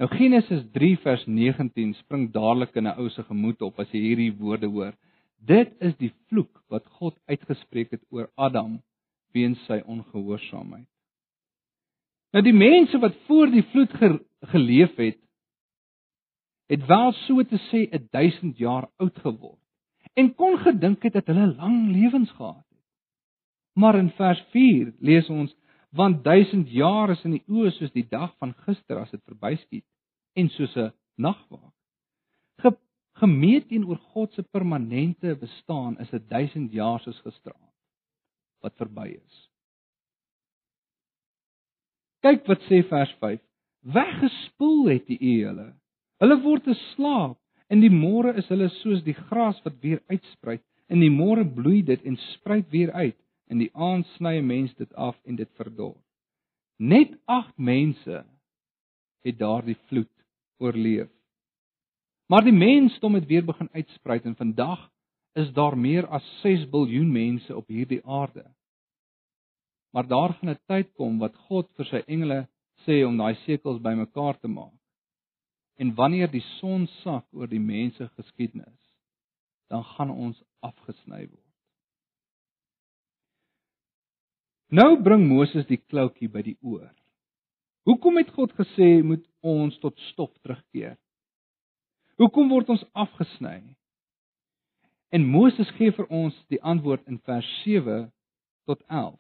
[0.02, 4.02] Nou Genesis 3 vers 19 spring dadelik in 'n ou se gemoed op as jy
[4.02, 4.94] hierdie woorde hoor.
[5.40, 8.82] Dit is die vloek wat God uitgespreek het oor Adam
[9.32, 10.88] weens sy ongehoorsaamheid.
[12.34, 14.20] Nou die mense wat voor die vloed ge
[14.52, 15.20] geleef het,
[16.68, 19.62] het wel so te sê 1000 jaar oud geword
[20.14, 22.84] en kon gedink het dat hulle lang lewens gehad het.
[23.74, 25.56] Maar in vers 4 lees ons
[25.96, 29.86] want 1000 jaar is in die oë soos die dag van gister as dit verbyskiet
[30.36, 31.74] en soos 'n nagwaak.
[32.62, 32.72] Ge,
[33.22, 37.74] gemeet teenoor God se permanente bestaan is 'n 1000 jaar soos gisteraan
[38.62, 39.50] wat verby is.
[42.22, 43.42] Kyk wat sê vers 5.
[43.82, 45.74] Weggespoel het die u hulle.
[46.20, 47.38] Hulle word te slaap
[47.74, 50.62] In die môre is hulle soos die gras wat weer uitspruit.
[50.94, 53.18] In die môre bloei dit en spruit weer uit.
[53.48, 55.98] In die aand sny 'n mens dit af en dit verdor.
[56.78, 58.26] Net 8 mense
[59.24, 60.12] het daardie vloed
[60.58, 61.10] oorleef.
[62.28, 64.92] Maar die mensdom het weer begin uitspruit en vandag
[65.34, 68.46] is daar meer as 6 miljard mense op hierdie aarde.
[69.92, 72.48] Maar daar gaan 'n tyd kom wat God vir sy engele
[72.86, 74.80] sê om daai sekels bymekaar te maak.
[75.76, 78.82] En wanneer die son sak oor die mense geskiedenis,
[79.68, 81.45] dan gaan ons afgesny word.
[84.74, 86.90] Nou bring Moses die kloutjie by die oor.
[87.86, 90.96] Hoekom het God gesê moet ons tot stof terugkeer?
[92.18, 93.60] Hoekom word ons afgesny?
[95.14, 98.08] En Moses gee vir ons die antwoord in vers 7
[98.66, 99.20] tot 11.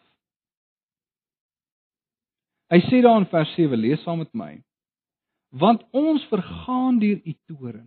[2.73, 4.55] Hy sê daar in vers 7, lees saam met my
[5.55, 7.85] want ons vergaan deur u toorn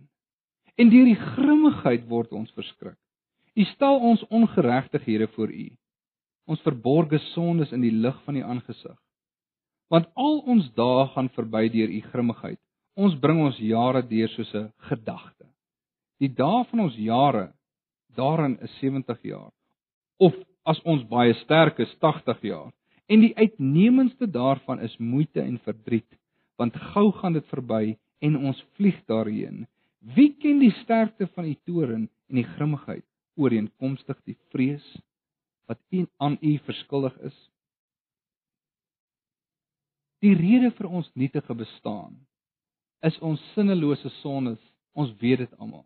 [0.79, 2.97] en deur die grimmigheid word ons verskrik.
[3.53, 5.67] U stel ons ongeregtighede voor u.
[6.49, 8.97] Ons verborgde sondes in die lig van u aangesig.
[9.93, 12.59] Want al ons dae gaan verby deur u grimmigheid.
[12.97, 15.45] Ons bring ons jare deur soos 'n gedagte.
[16.19, 17.53] Die dae van ons jare
[18.15, 19.51] daarin is 70 jaar.
[20.19, 20.33] Of
[20.65, 22.71] as ons baie sterk is 80 jaar.
[23.07, 26.19] En die uitnemendste daarvan is moeite en verdriet
[26.59, 27.83] want gou gaan dit verby
[28.19, 29.63] en ons vlieg daarheen.
[30.15, 33.05] Wie ken die sterkte van u toren en die grimmigheid
[33.39, 34.85] ooreenkomstig die vrees
[35.69, 37.37] wat u aan u verskuldig is?
[40.25, 42.17] Die rede vir ons nietige bestaan
[43.05, 44.59] is ons sinnelose sondes.
[44.97, 45.85] Ons weet dit almal.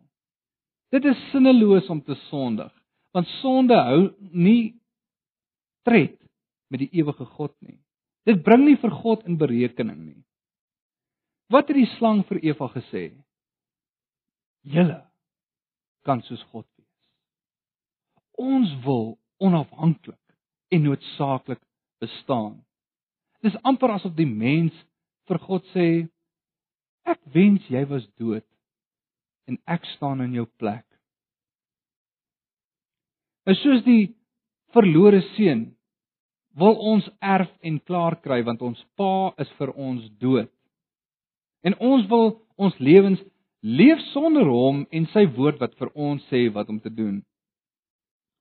[0.90, 2.72] Dit is sinneloos om te sondig,
[3.14, 4.00] want sonde hou
[4.32, 4.74] nie
[5.86, 6.16] tred
[6.72, 7.78] met die ewige God nie.
[8.24, 10.22] Dit bring nie vir God in berekening nie.
[11.52, 13.10] Wat het die slang vir Eva gesê?
[14.64, 15.02] Julle
[16.08, 16.88] kan soos God wees.
[18.40, 20.20] Ons wil onafhanklik
[20.74, 21.60] en noodsaaklik
[22.02, 22.58] bestaan.
[23.42, 24.74] Dis amper asof die mens
[25.28, 25.88] vir God sê
[27.04, 28.46] ek wens jy was dood
[29.48, 30.84] en ek staan in jou plek.
[33.44, 34.14] Is soos die
[34.72, 35.68] verlore seun
[36.56, 40.50] wil ons erf en klaar kry want ons pa is vir ons dood.
[41.64, 43.20] En ons wil ons lewens
[43.64, 47.22] leef sonder hom en sy woord wat vir ons sê wat om te doen.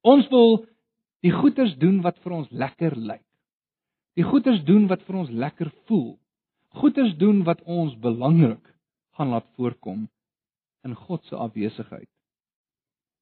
[0.04, 0.66] Ons wil
[1.24, 3.26] die goeders doen wat vir ons lekker lyk.
[4.20, 6.18] Die goeders doen wat vir ons lekker voel.
[6.76, 8.64] Goeders doen wat ons belangrik
[9.18, 10.08] gaan laat voorkom
[10.84, 12.10] in God se afwesigheid.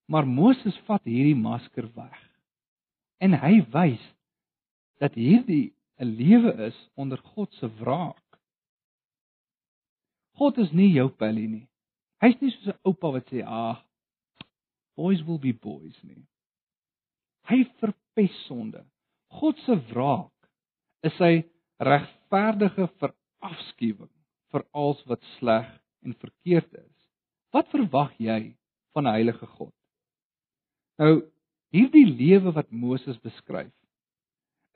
[0.10, 2.18] Maar Moses vat hierdie masker weg.
[3.22, 4.02] En hy wys
[5.00, 8.40] dat hierdie 'n lewe is onder God se wraak.
[10.36, 11.68] God is nie jou pelly nie.
[12.22, 13.86] Hy's nie soos 'n oupa wat sê, "Ag,
[14.96, 16.26] boys will be boys nie."
[17.52, 18.86] Hy verpes sonde.
[19.40, 20.32] God se wraak
[21.08, 21.44] is sy
[21.82, 24.12] regverdige verafskuwing
[24.52, 25.68] vir alles wat sleg
[26.06, 26.98] en verkeerd is.
[27.52, 28.56] Wat verwag jy
[28.96, 29.74] van 'n heilige God?
[31.00, 31.28] Nou,
[31.74, 33.74] hierdie lewe wat Moses beskryf,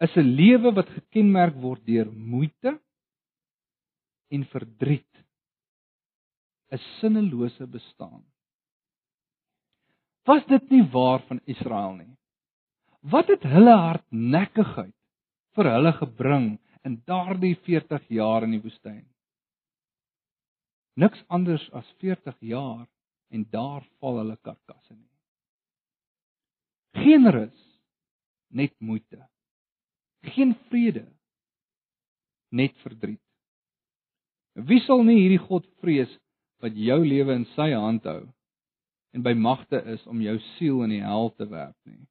[0.02, 2.80] is 'n lewe wat gekenmerk word deur moeite
[4.32, 5.16] en verdriet
[6.72, 8.24] 'n sinnelose bestaan.
[10.26, 12.15] Was dit nie waar van Israel nie?
[13.12, 14.96] Wat het hulle hardnekkigheid
[15.56, 16.48] vir hulle gebring
[16.88, 19.04] in daardie 40 jaar in die woestyn?
[20.98, 22.88] Niks anders as 40 jaar
[23.30, 25.12] en daar val hulle karkasse nie.
[26.96, 27.62] Geen rus,
[28.50, 29.22] net moeite.
[30.34, 31.06] Geen vrede,
[32.50, 33.22] net verdriet.
[34.56, 36.10] Wie sal nie hierdie God vrees
[36.64, 38.24] wat jou lewe in sy hand hou
[39.14, 42.02] en by magte is om jou siel in die hel te werp nie.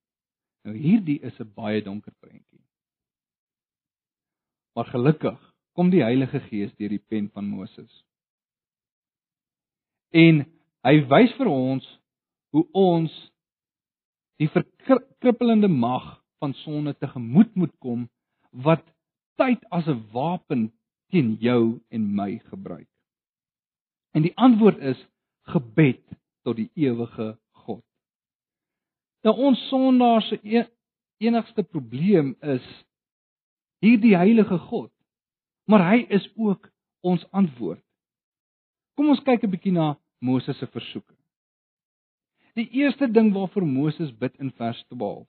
[0.65, 2.65] Nou hierdie is 'n baie donker prentjie.
[4.75, 8.05] Maar gelukkig kom die Heilige Gees deur die pen van Moses.
[10.11, 10.45] En
[10.87, 11.87] hy wys vir ons
[12.55, 13.15] hoe ons
[14.39, 18.09] die verkrippelende mag van sonde tegemoet moet kom
[18.51, 18.85] wat
[19.41, 20.73] tyd as 'n wapen
[21.11, 22.89] teen jou en my gebruik?
[24.15, 25.01] En die antwoord is
[25.51, 26.03] gebed
[26.43, 27.35] tot die ewige.
[29.25, 30.67] Nou ons sondaars se
[31.25, 32.65] enigste probleem is
[33.85, 34.93] hierdie heilige God.
[35.65, 36.69] Maar hy is ook
[37.05, 37.83] ons antwoord.
[38.95, 41.15] Kom ons kyk 'n bietjie na Moses se versoeke.
[42.55, 45.27] Die eerste ding waarvoor Moses bid in vers 12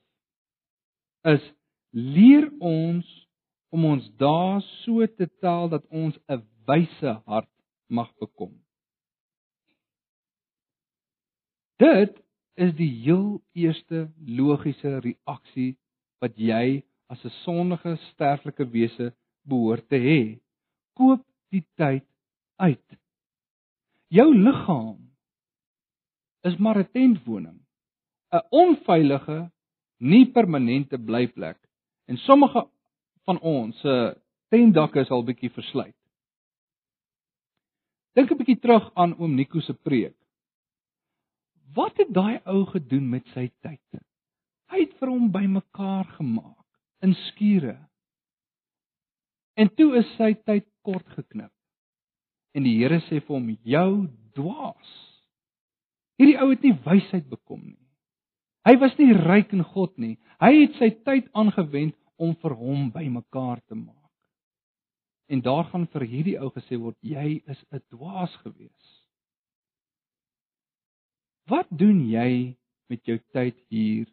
[1.24, 1.52] is
[1.90, 3.06] leer ons
[3.74, 7.50] om ons dae so te tel dat ons 'n wyse hart
[7.88, 8.52] mag bekom.
[11.76, 12.25] Dit
[12.56, 15.76] is die heel eerste logiese reaksie
[16.24, 19.12] wat jy as 'n sondige sterflike wese
[19.44, 20.40] behoort te hê.
[20.96, 22.06] Koop die tyd
[22.56, 22.98] uit.
[24.08, 24.98] Jou liggaam
[26.42, 27.60] is maar 'n tentwoning,
[28.32, 29.50] 'n onveilige,
[29.98, 31.58] nie permanente blyplek.
[32.06, 32.68] En sommige
[33.24, 34.16] van ons se
[34.48, 35.96] tentdakke is al bietjie verslyt.
[38.14, 40.16] Dink 'n bietjie terug aan oom Nico se preek.
[41.76, 44.00] Wat het daai ou gedoen met sy tyd?
[44.72, 46.64] Hy het vir hom bymekaar gemaak
[47.04, 47.76] in skure.
[49.60, 51.52] En toe is sy tyd kort geknip.
[52.56, 54.92] En die Here sê vir hom: "Jou dwaas.
[56.16, 57.86] Hierdie ou het nie wysheid bekom nie.
[58.64, 60.16] Hy was nie ryk in God nie.
[60.40, 64.12] Hy het sy tyd aangewend om vir hom bymekaar te maak."
[65.28, 68.95] En daar gaan vir hierdie ou gesê word: "Jy is 'n dwaas gewees."
[71.46, 72.56] Wat doen jy
[72.90, 74.06] met jou tyd hier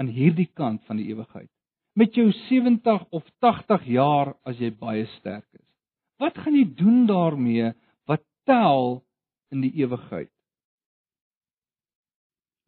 [0.00, 1.50] aan hierdie kant van die ewigheid?
[1.98, 5.66] Met jou 70 of 80 jaar as jy baie sterk is.
[6.20, 7.72] Wat gaan jy doen daarmee
[8.10, 9.00] wat tel
[9.54, 10.30] in die ewigheid?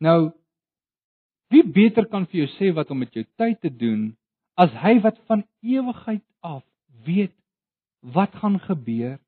[0.03, 0.33] Nou
[1.53, 4.13] wie beter kan vir jou sê wat om met jou tyd te doen
[4.61, 6.63] as hy wat van ewigheid af
[7.07, 7.35] weet
[8.15, 9.19] wat gaan gebeur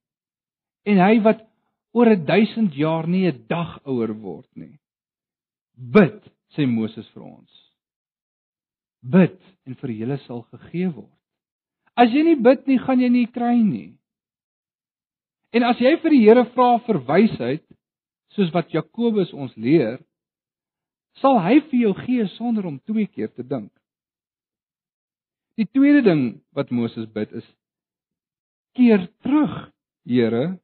[0.88, 1.44] en hy wat
[1.94, 4.78] oor 1000 jaar nie 'n dag ouer word nie.
[5.76, 6.20] Bid,
[6.54, 7.52] sê Moses vir ons.
[9.02, 11.18] Bid en vir julle sal gegee word.
[11.96, 13.98] As jy nie bid nie, gaan jy nie kry nie.
[15.54, 17.64] En as jy vir die Here vra vir wysheid,
[18.34, 20.00] soos wat Jakobus ons leer,
[21.22, 23.70] sal hy vir jou gee sonder om twee keer te dink.
[25.54, 27.46] Die tweede ding wat Moses bid is:
[28.74, 29.70] Keer terug,
[30.04, 30.58] Here,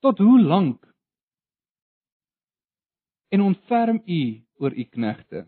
[0.00, 0.94] Tot hoe lank?
[3.28, 5.46] En ontferm u oor u knegte.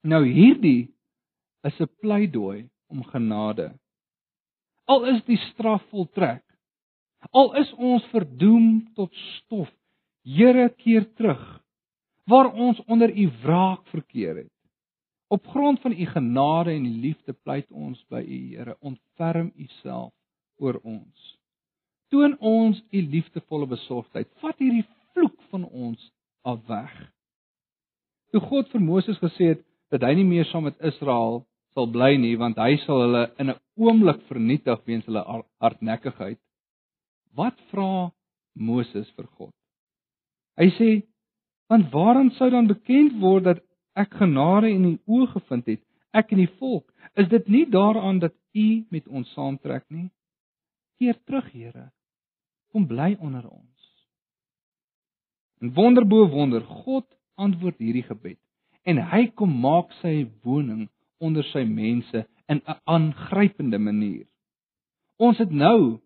[0.00, 0.94] Nou hierdie
[1.62, 3.74] is 'n pleidooi om genade.
[4.84, 6.44] Al is die straf voltrek,
[7.30, 9.70] al is ons verdoem tot stof,
[10.24, 11.64] Here keer terug
[12.24, 14.52] waar ons onder u wraak verkeer het.
[15.28, 19.66] Op grond van u genade en u liefde pleit ons by u Here, ontferm u
[19.66, 20.12] self
[20.56, 21.33] oor ons
[22.12, 24.28] toon ons u liefdevolle besorgdheid.
[24.42, 26.10] Vat hierdie vloek van ons
[26.44, 26.92] af weg.
[28.32, 29.64] Toe God vir Moses gesê het
[29.94, 33.50] dat hy nie meer saam met Israel sal bly nie, want hy sal hulle in
[33.50, 35.22] 'n oomblik vernietig weens hulle
[35.62, 36.38] hardnekkigheid.
[37.34, 38.12] Wat vra
[38.54, 39.54] Moses vir God?
[40.58, 40.90] Hy sê:
[41.68, 43.60] "Want waaraan sou dan bekend word dat
[43.96, 46.86] ek genade in u oë gevind het, ek en die volk?
[47.16, 50.10] Is dit nie daaraan dat u met ons saamtrek nie?
[50.98, 51.90] Keer terug, Here,
[52.72, 53.90] kom bly onder ons.
[55.60, 58.38] En wonder bo wonder, God antwoord hierdie gebed
[58.84, 60.86] en hy kom maak sy woning
[61.24, 64.26] onder sy mense in 'n aangrypende manier.
[65.18, 66.00] Ons het nou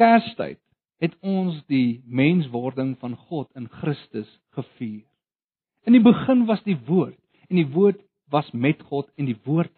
[0.00, 0.58] Kerstyd
[1.00, 5.04] het ons die menswording van God in Christus gevier.
[5.84, 8.00] In die begin was die woord en die woord
[8.32, 9.72] was met God en die woord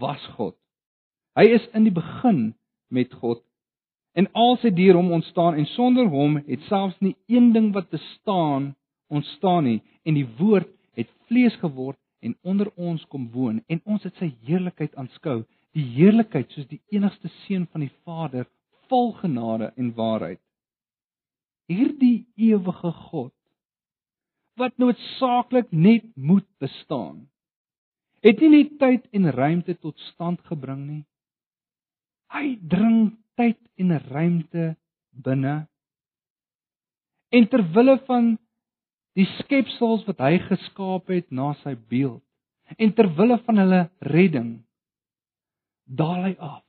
[0.00, 0.56] was God.
[1.36, 2.54] Hy is in die begin
[2.88, 3.42] met God.
[4.18, 7.90] En alles het deur hom ontstaan en sonder hom het selfs nie een ding wat
[7.90, 8.74] bestaan
[9.08, 9.80] ontstaan nie.
[10.02, 13.62] En die woord het vlees geword en onder ons kom woon.
[13.68, 15.44] En ons het sy heerlikheid aanskou.
[15.76, 18.48] Die heerlikheid soos die enigste seun van die Vader
[18.88, 20.40] vol genade en waarheid.
[21.68, 23.34] Hierdie ewige God
[24.58, 27.28] wat noodsaaklik net moet bestaan
[28.26, 31.04] het nie net tyd en ruimte tot stand gebring nie
[32.34, 34.74] hy dring tyd en ruimte
[35.24, 35.56] binne.
[37.32, 38.36] En ter wille van
[39.18, 42.22] die skepsels wat hy geskaap het na sy beeld
[42.76, 44.50] en ter wille van hulle redding
[45.88, 46.64] daal hy af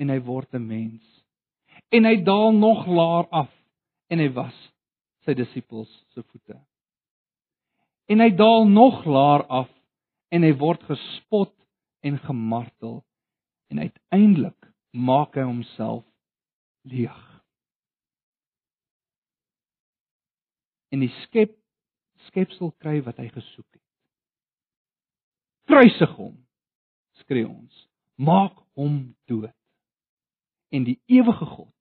[0.00, 1.04] en hy word 'n mens.
[1.90, 3.50] En hy daal nog laer af
[4.08, 4.56] en hy was
[5.26, 6.56] sy disippels se voete.
[8.08, 9.68] En hy daal nog laer af
[10.30, 11.54] en hy word gespot
[12.02, 13.02] en gemartel
[13.70, 14.59] en uiteindelik
[14.90, 16.04] maak hy homself
[16.82, 17.18] leeg.
[20.90, 21.56] En die skep
[22.26, 23.84] skepsel kry wat hy gesoek het.
[25.70, 26.34] Kruisig hom,
[27.22, 27.86] skree ons.
[28.20, 29.54] Maak hom dood.
[30.70, 31.72] En die ewige God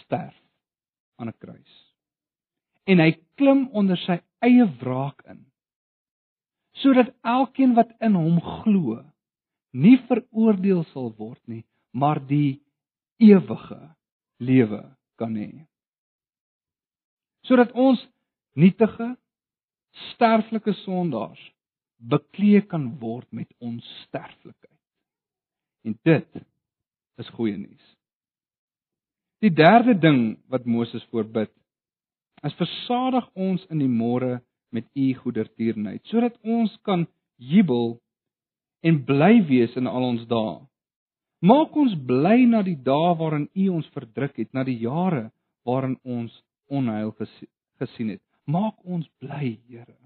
[0.00, 0.38] sterf
[1.20, 1.74] aan 'n kruis.
[2.86, 5.46] En hy klim onder sy eie wraak in
[6.72, 9.11] sodat elkeen wat in hom glo
[9.72, 12.62] nie veroordeel sal word nie, maar die
[13.22, 13.80] ewige
[14.42, 14.82] lewe
[15.20, 15.66] kan hê.
[17.46, 18.00] Sodat ons
[18.58, 19.14] nietige
[20.12, 21.40] sterflike sondaars
[22.02, 24.78] bekleë kan word met onsterflikheid.
[25.86, 26.42] En dit
[27.20, 27.88] is goeie nuus.
[29.42, 31.50] Die derde ding wat Moses voorbid,
[32.42, 34.40] is versadig ons in die môre
[34.74, 37.04] met u goedertierenheid sodat ons kan
[37.38, 38.00] jubel
[38.82, 40.58] en bly wees in al ons dae.
[41.42, 45.30] Maak ons bly na die dae waarin u ons verdruk het, na die jare
[45.66, 46.34] waarin ons
[46.70, 48.22] onheil gesien het.
[48.46, 49.96] Maak ons bly, Here.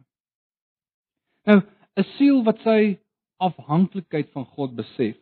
[1.47, 1.63] Nou,
[1.97, 2.99] 'n siel wat sy
[3.39, 5.17] afhanklikheid van God besef,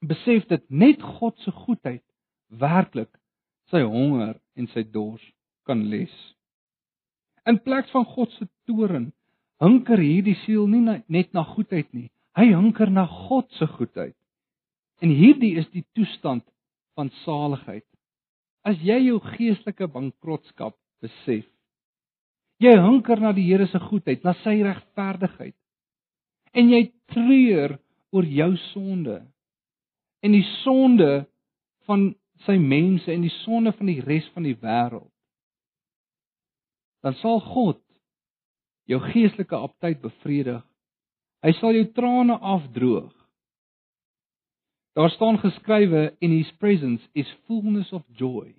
[0.00, 2.04] besef dit net God se goedheid
[2.48, 3.10] werklik
[3.70, 5.22] sy honger en sy dors
[5.66, 6.14] kan les.
[7.46, 9.12] In plek van God se toorn,
[9.60, 12.10] hunker hierdie siel nie net na goedheid nie.
[12.38, 14.16] Hy hunker na God se goedheid.
[15.00, 16.44] En hierdie is die toestand
[16.98, 17.86] van saligheid.
[18.66, 21.46] As jy jou geestelike bankrotskap besef,
[22.60, 25.56] jy hunker na die Here se goedheid, na sy regverdigheid.
[26.52, 27.78] En jy treur
[28.12, 29.20] oor jou sonde
[30.20, 31.24] en die sonde
[31.88, 32.10] van
[32.44, 35.08] sy mense en die sonde van die res van die wêreld
[37.00, 37.80] dan sal God
[38.90, 40.64] jou geestelike aptyd bevredig.
[41.40, 43.12] Hy sal jou trane afdroog.
[44.98, 48.54] Daar staan geskrywe in his presence is fullness of joy.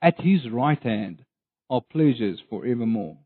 [0.00, 1.22] At his right hand
[1.70, 3.18] are pleasures forevermore.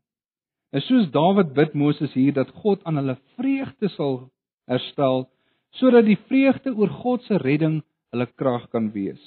[0.73, 4.27] En soos Dawid bid Moses hier dat God aan hulle vreugde sal
[4.69, 5.27] herstel
[5.73, 7.81] sodat die vreugde oor God se redding
[8.13, 9.21] hulle krag kan wees.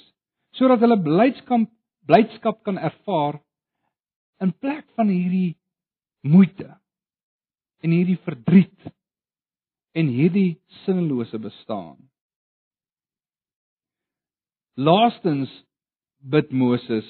[0.55, 1.67] Sodat hulle blydskap
[2.07, 3.41] blydskap kan ervaar
[4.39, 5.57] in plek van hierdie
[6.23, 6.69] moeite
[7.83, 8.86] en hierdie verdriet
[9.97, 11.97] en hierdie sinnelose bestaan.
[14.77, 15.49] Laastens
[16.21, 17.07] bid Moses: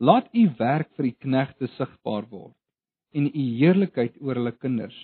[0.00, 2.56] Laat u werk vir die knegte sigbaar word
[3.12, 4.96] en u heerlikheid oor hulle kinders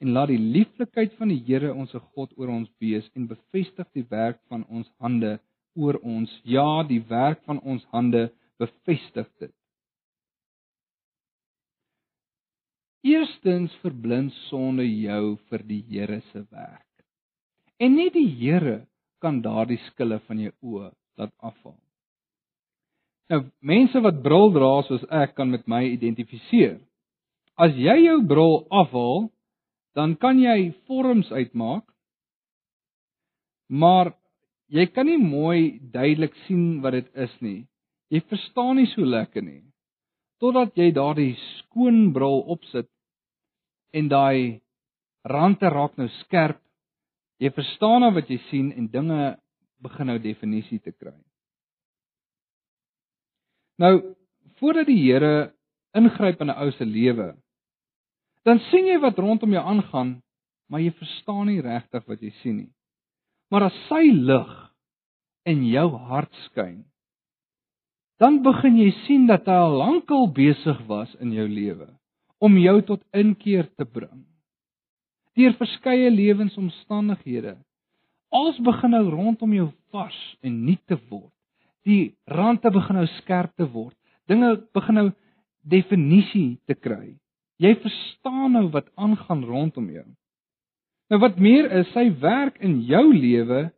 [0.00, 4.06] en laat die lieflikheid van die Here ons God oor ons wees en bevestig die
[4.10, 5.36] werk van ons hande
[5.76, 8.28] oor ons ja die werk van ons hande
[8.62, 9.52] bevestig dit
[13.00, 17.04] Eerstens verblind sonde jou vir die Here se werk.
[17.80, 18.82] En nie die Here
[19.24, 20.90] kan daardie skille van jou oë
[21.20, 21.78] laat afval.
[23.30, 26.76] Nou, mense wat bril dra soos ek kan met my identifiseer.
[27.56, 29.30] As jy jou bril afhaal,
[29.96, 31.86] dan kan jy vorms uitmaak.
[33.68, 34.12] Maar
[34.68, 37.60] jy kan nie mooi duidelik sien wat dit is nie.
[38.12, 39.69] Jy verstaan nie so lekker nie
[40.40, 42.88] totdat jy daardie skoon bril opsit
[43.92, 44.60] en daai
[45.28, 46.60] rande raak nou skerp.
[47.40, 49.36] Jy verstaan nou wat jy sien en dinge
[49.80, 51.16] begin nou definisie te kry.
[53.80, 53.94] Nou,
[54.60, 55.52] voordat die Here
[55.96, 57.34] ingryp in 'n ou se lewe,
[58.44, 60.22] dan sien jy wat rondom jou aangaan,
[60.68, 62.72] maar jy verstaan nie regtig wat jy sien nie.
[63.50, 64.52] Maar as sy lig
[65.44, 66.84] in jou hart skyn,
[68.20, 71.88] dan begin jy sien dat hy al lankal besig was in jou lewe
[72.40, 74.24] om jou tot inkeer te bring.
[75.36, 77.54] Deur verskeie lewensomstandighede.
[78.32, 81.32] Als begin nou rondom jou vars en nuut te word.
[81.84, 83.96] Die rande begin nou skerp te word.
[84.28, 85.06] Dinge begin nou
[85.68, 87.16] definisie te kry.
[87.60, 90.06] Jy verstaan nou wat aangaan rondom jou.
[91.12, 93.70] Nou wat meer is, sy werk in jou lewe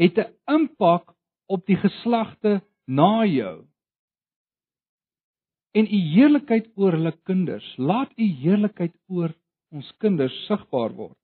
[0.00, 1.12] het 'n impak
[1.48, 3.65] op die geslagte na jou
[5.76, 7.66] en u heerlikheid oor hulle kinders.
[7.76, 9.34] Laat u heerlikheid oor
[9.74, 11.16] ons kinders sigbaar word.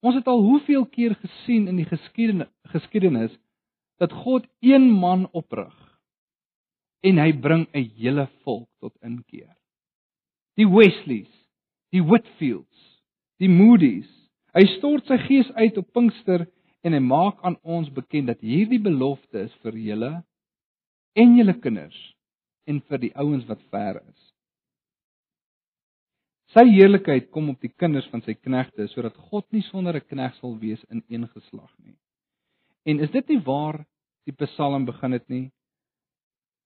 [0.00, 3.32] Ons het al hoeveel keer gesien in die geskiedenis geskiedenis
[4.00, 5.74] dat God een man oprig
[7.04, 9.52] en hy bring 'n hele volk tot inkeer.
[10.56, 11.32] Die Wesleys,
[11.92, 12.78] die Whitfields,
[13.38, 14.08] die Moody's.
[14.54, 16.46] Hy stort sy gees uit op Pinkster
[16.82, 20.24] en hy maak aan ons bekend dat hierdie belofte is vir julle
[21.14, 22.00] en julle kinders
[22.66, 24.30] en vir die ouens wat ver is.
[26.50, 30.40] Sy heerlikheid kom op die kinders van sy knegte sodat God nie sonder 'n knegt
[30.40, 31.96] sal wees in een geslag nie.
[32.86, 33.84] En is dit nie waar
[34.26, 35.52] die Psalm begin het nie?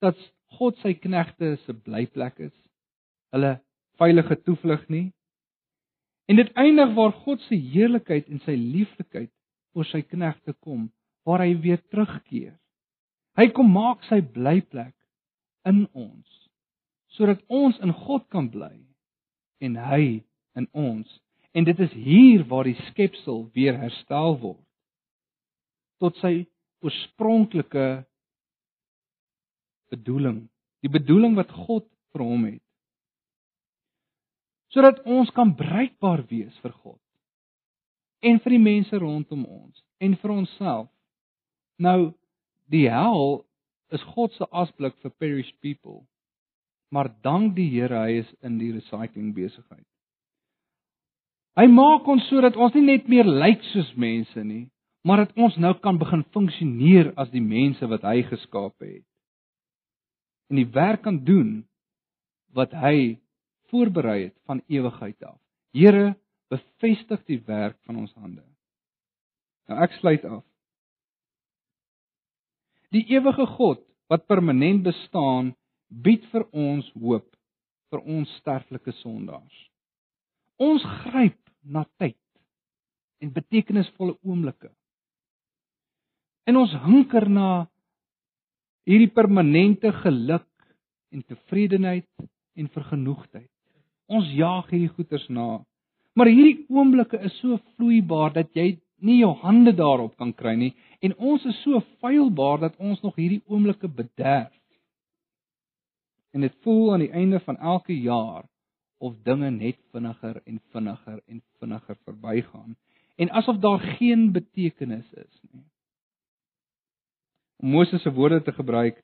[0.00, 0.16] Dat
[0.58, 2.56] God sy knegte se blyplek is.
[3.32, 3.60] Hulle
[3.98, 5.12] veilige toevlug nie.
[6.28, 9.30] En dit eindig waar God se heerlikheid en sy lieflikheid
[9.74, 10.90] oor sy knegte kom,
[11.26, 12.54] waar hy weer terugkeer.
[13.36, 14.94] Hy kom maak sy blyplek
[15.68, 16.40] in ons
[17.14, 18.74] sodat ons in God kan bly
[19.62, 20.24] en hy
[20.58, 21.06] in ons.
[21.54, 24.60] En dit is hier waar die skepsel weer herstel word
[26.02, 26.42] tot sy
[26.84, 28.04] oorspronklike
[29.94, 30.42] bedoeling,
[30.82, 32.60] die bedoeling wat God vir hom het.
[34.74, 37.00] Sodat ons kan bruikbaar wees vir God
[38.26, 40.90] en vir die mense rondom ons en vir onsself.
[41.78, 42.10] Nou
[42.72, 43.44] die hel
[43.94, 46.02] is God se asblik vir perished people.
[46.94, 49.86] Maar dank die Here, hy is in die recycling besigheid.
[51.54, 54.66] Hy maak ons sodat ons nie net meer lyk soos mense nie,
[55.06, 59.04] maar dat ons nou kan begin funksioneer as die mense wat hy geskaap het.
[60.50, 61.62] En die werk kan doen
[62.54, 63.20] wat hy
[63.70, 65.38] voorberei het van ewigheid af.
[65.74, 66.14] Here,
[66.50, 68.42] bevestig die werk van ons hande.
[69.70, 70.42] Nou ek sluit af.
[72.94, 73.82] Die ewige God
[74.12, 75.54] wat permanent bestaan,
[75.90, 77.26] bied vir ons hoop
[77.90, 79.56] vir ons sterflike sondaars.
[80.62, 82.18] Ons gryp na tyd
[83.22, 84.70] en betekenisvolle oomblikke.
[86.46, 87.66] En ons hunker na
[88.84, 90.50] hierdie permanente geluk
[91.14, 92.26] en tevredenheid
[92.58, 93.50] en vergenoegdheid.
[94.10, 95.62] Ons jaag hierdie goeders na.
[96.14, 98.74] Maar hierdie oomblikke is so vloeibaar dat jy
[99.04, 100.72] nie jou hande daarop kan kry nie
[101.04, 104.52] en ons is so feilbaar dat ons nog hierdie oomblikke bederf.
[106.34, 108.48] En dit voel aan die einde van elke jaar
[108.98, 112.76] of dinge net vinniger en vinniger en vinniger verbygaan
[113.16, 115.64] en asof daar geen betekenis is nie.
[117.62, 118.98] Om Moses se woorde te gebruik,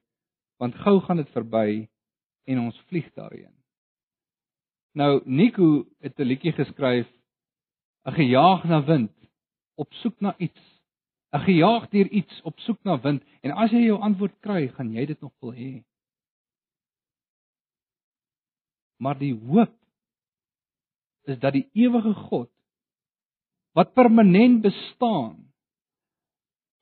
[0.58, 1.88] want gou gaan dit verby
[2.44, 3.54] en ons vlieg daarheen.
[4.92, 7.08] Nou Nico het 'n liedjie geskryf,
[8.04, 9.19] 'n gejaag na wind,
[9.80, 10.62] op soek na iets.
[11.32, 14.92] 'n Gejaag deur iets, op soek na wind en as jy jou antwoord kry, gaan
[14.92, 15.72] jy dit nog wil hê.
[18.98, 19.74] Maar die hoop
[21.30, 22.50] is dat die ewige God
[23.78, 25.52] wat permanent bestaan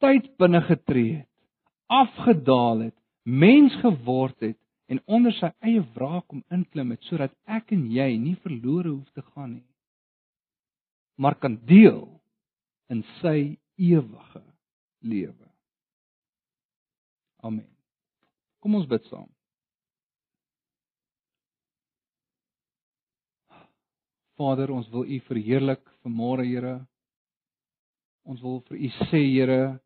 [0.00, 1.28] tyd binne getree het,
[1.86, 7.74] afgedaal het, mens geword het en onder sy eie wraak kom inklim het sodat ek
[7.76, 9.66] en jy nie verlore hoef te gaan nie
[11.20, 12.17] maar kan deel
[12.92, 14.44] in sy ewige
[15.00, 15.48] lewe.
[17.44, 17.68] Amen.
[18.62, 19.28] Kom ons bid saam.
[24.38, 26.78] Vader, ons wil U verheerlik vanmôre, Here.
[28.28, 29.78] Ons wil vir U sê, Here,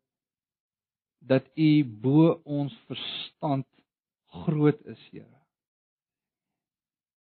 [1.23, 1.69] dat U
[2.03, 3.65] bo ons verstand
[4.43, 5.41] groot is, Here.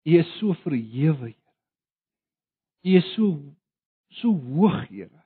[0.08, 1.54] U is so verhewe, Here.
[2.88, 3.30] U is so
[4.22, 5.17] so hoog, Here.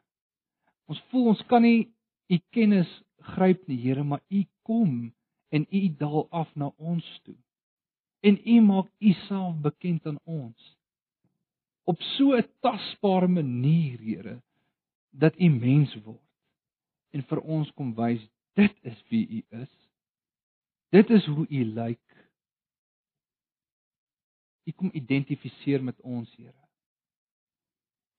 [0.90, 1.90] Ons voel ons kan nie
[2.32, 2.90] U kennis
[3.34, 5.12] gryp nie, Here, maar U kom
[5.52, 7.36] en U daal af na ons toe.
[8.22, 10.70] En U maak U self bekend aan ons
[11.84, 14.42] op so 'n tasbare manier, Here,
[15.10, 16.20] dat U mens word
[17.10, 18.22] en vir ons kom wys
[18.54, 19.74] dit is wie U is.
[20.90, 22.26] Dit is hoe U lyk.
[24.64, 26.61] U kom identifiseer met ons, Here.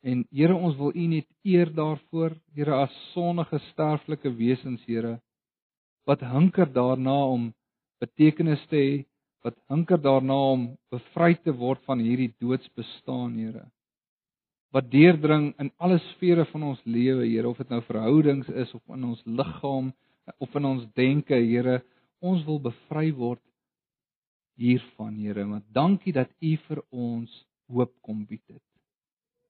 [0.03, 5.19] En Here, ons wil U net eer daarvoor, Here, as sonnige sterflike wesens, Here,
[6.07, 7.51] wat hunker daarna om
[8.03, 8.93] betekenis te hê
[9.43, 13.65] wat hinker daarna om bevry te word van hierdie doodsbestaan, Here.
[14.73, 18.95] Wat deurdring in alle sfere van ons lewe, Here, of dit nou verhoudings is of
[18.95, 19.91] in ons liggaam
[20.39, 21.81] of in ons denke, Here,
[22.23, 23.43] ons wil bevry word
[24.59, 25.43] hiervan, Here.
[25.43, 27.43] Want dankie dat U vir ons
[27.73, 28.63] hoop kom bied het.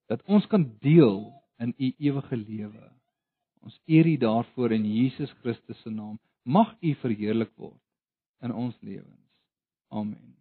[0.06, 2.90] Dat ons kan deel in U ewige lewe.
[3.64, 6.18] Ons eer U daarvoor in Jesus Christus se naam.
[6.42, 7.80] Mag U verheerlik word
[8.44, 9.30] in ons lewens.
[9.88, 10.33] Amen.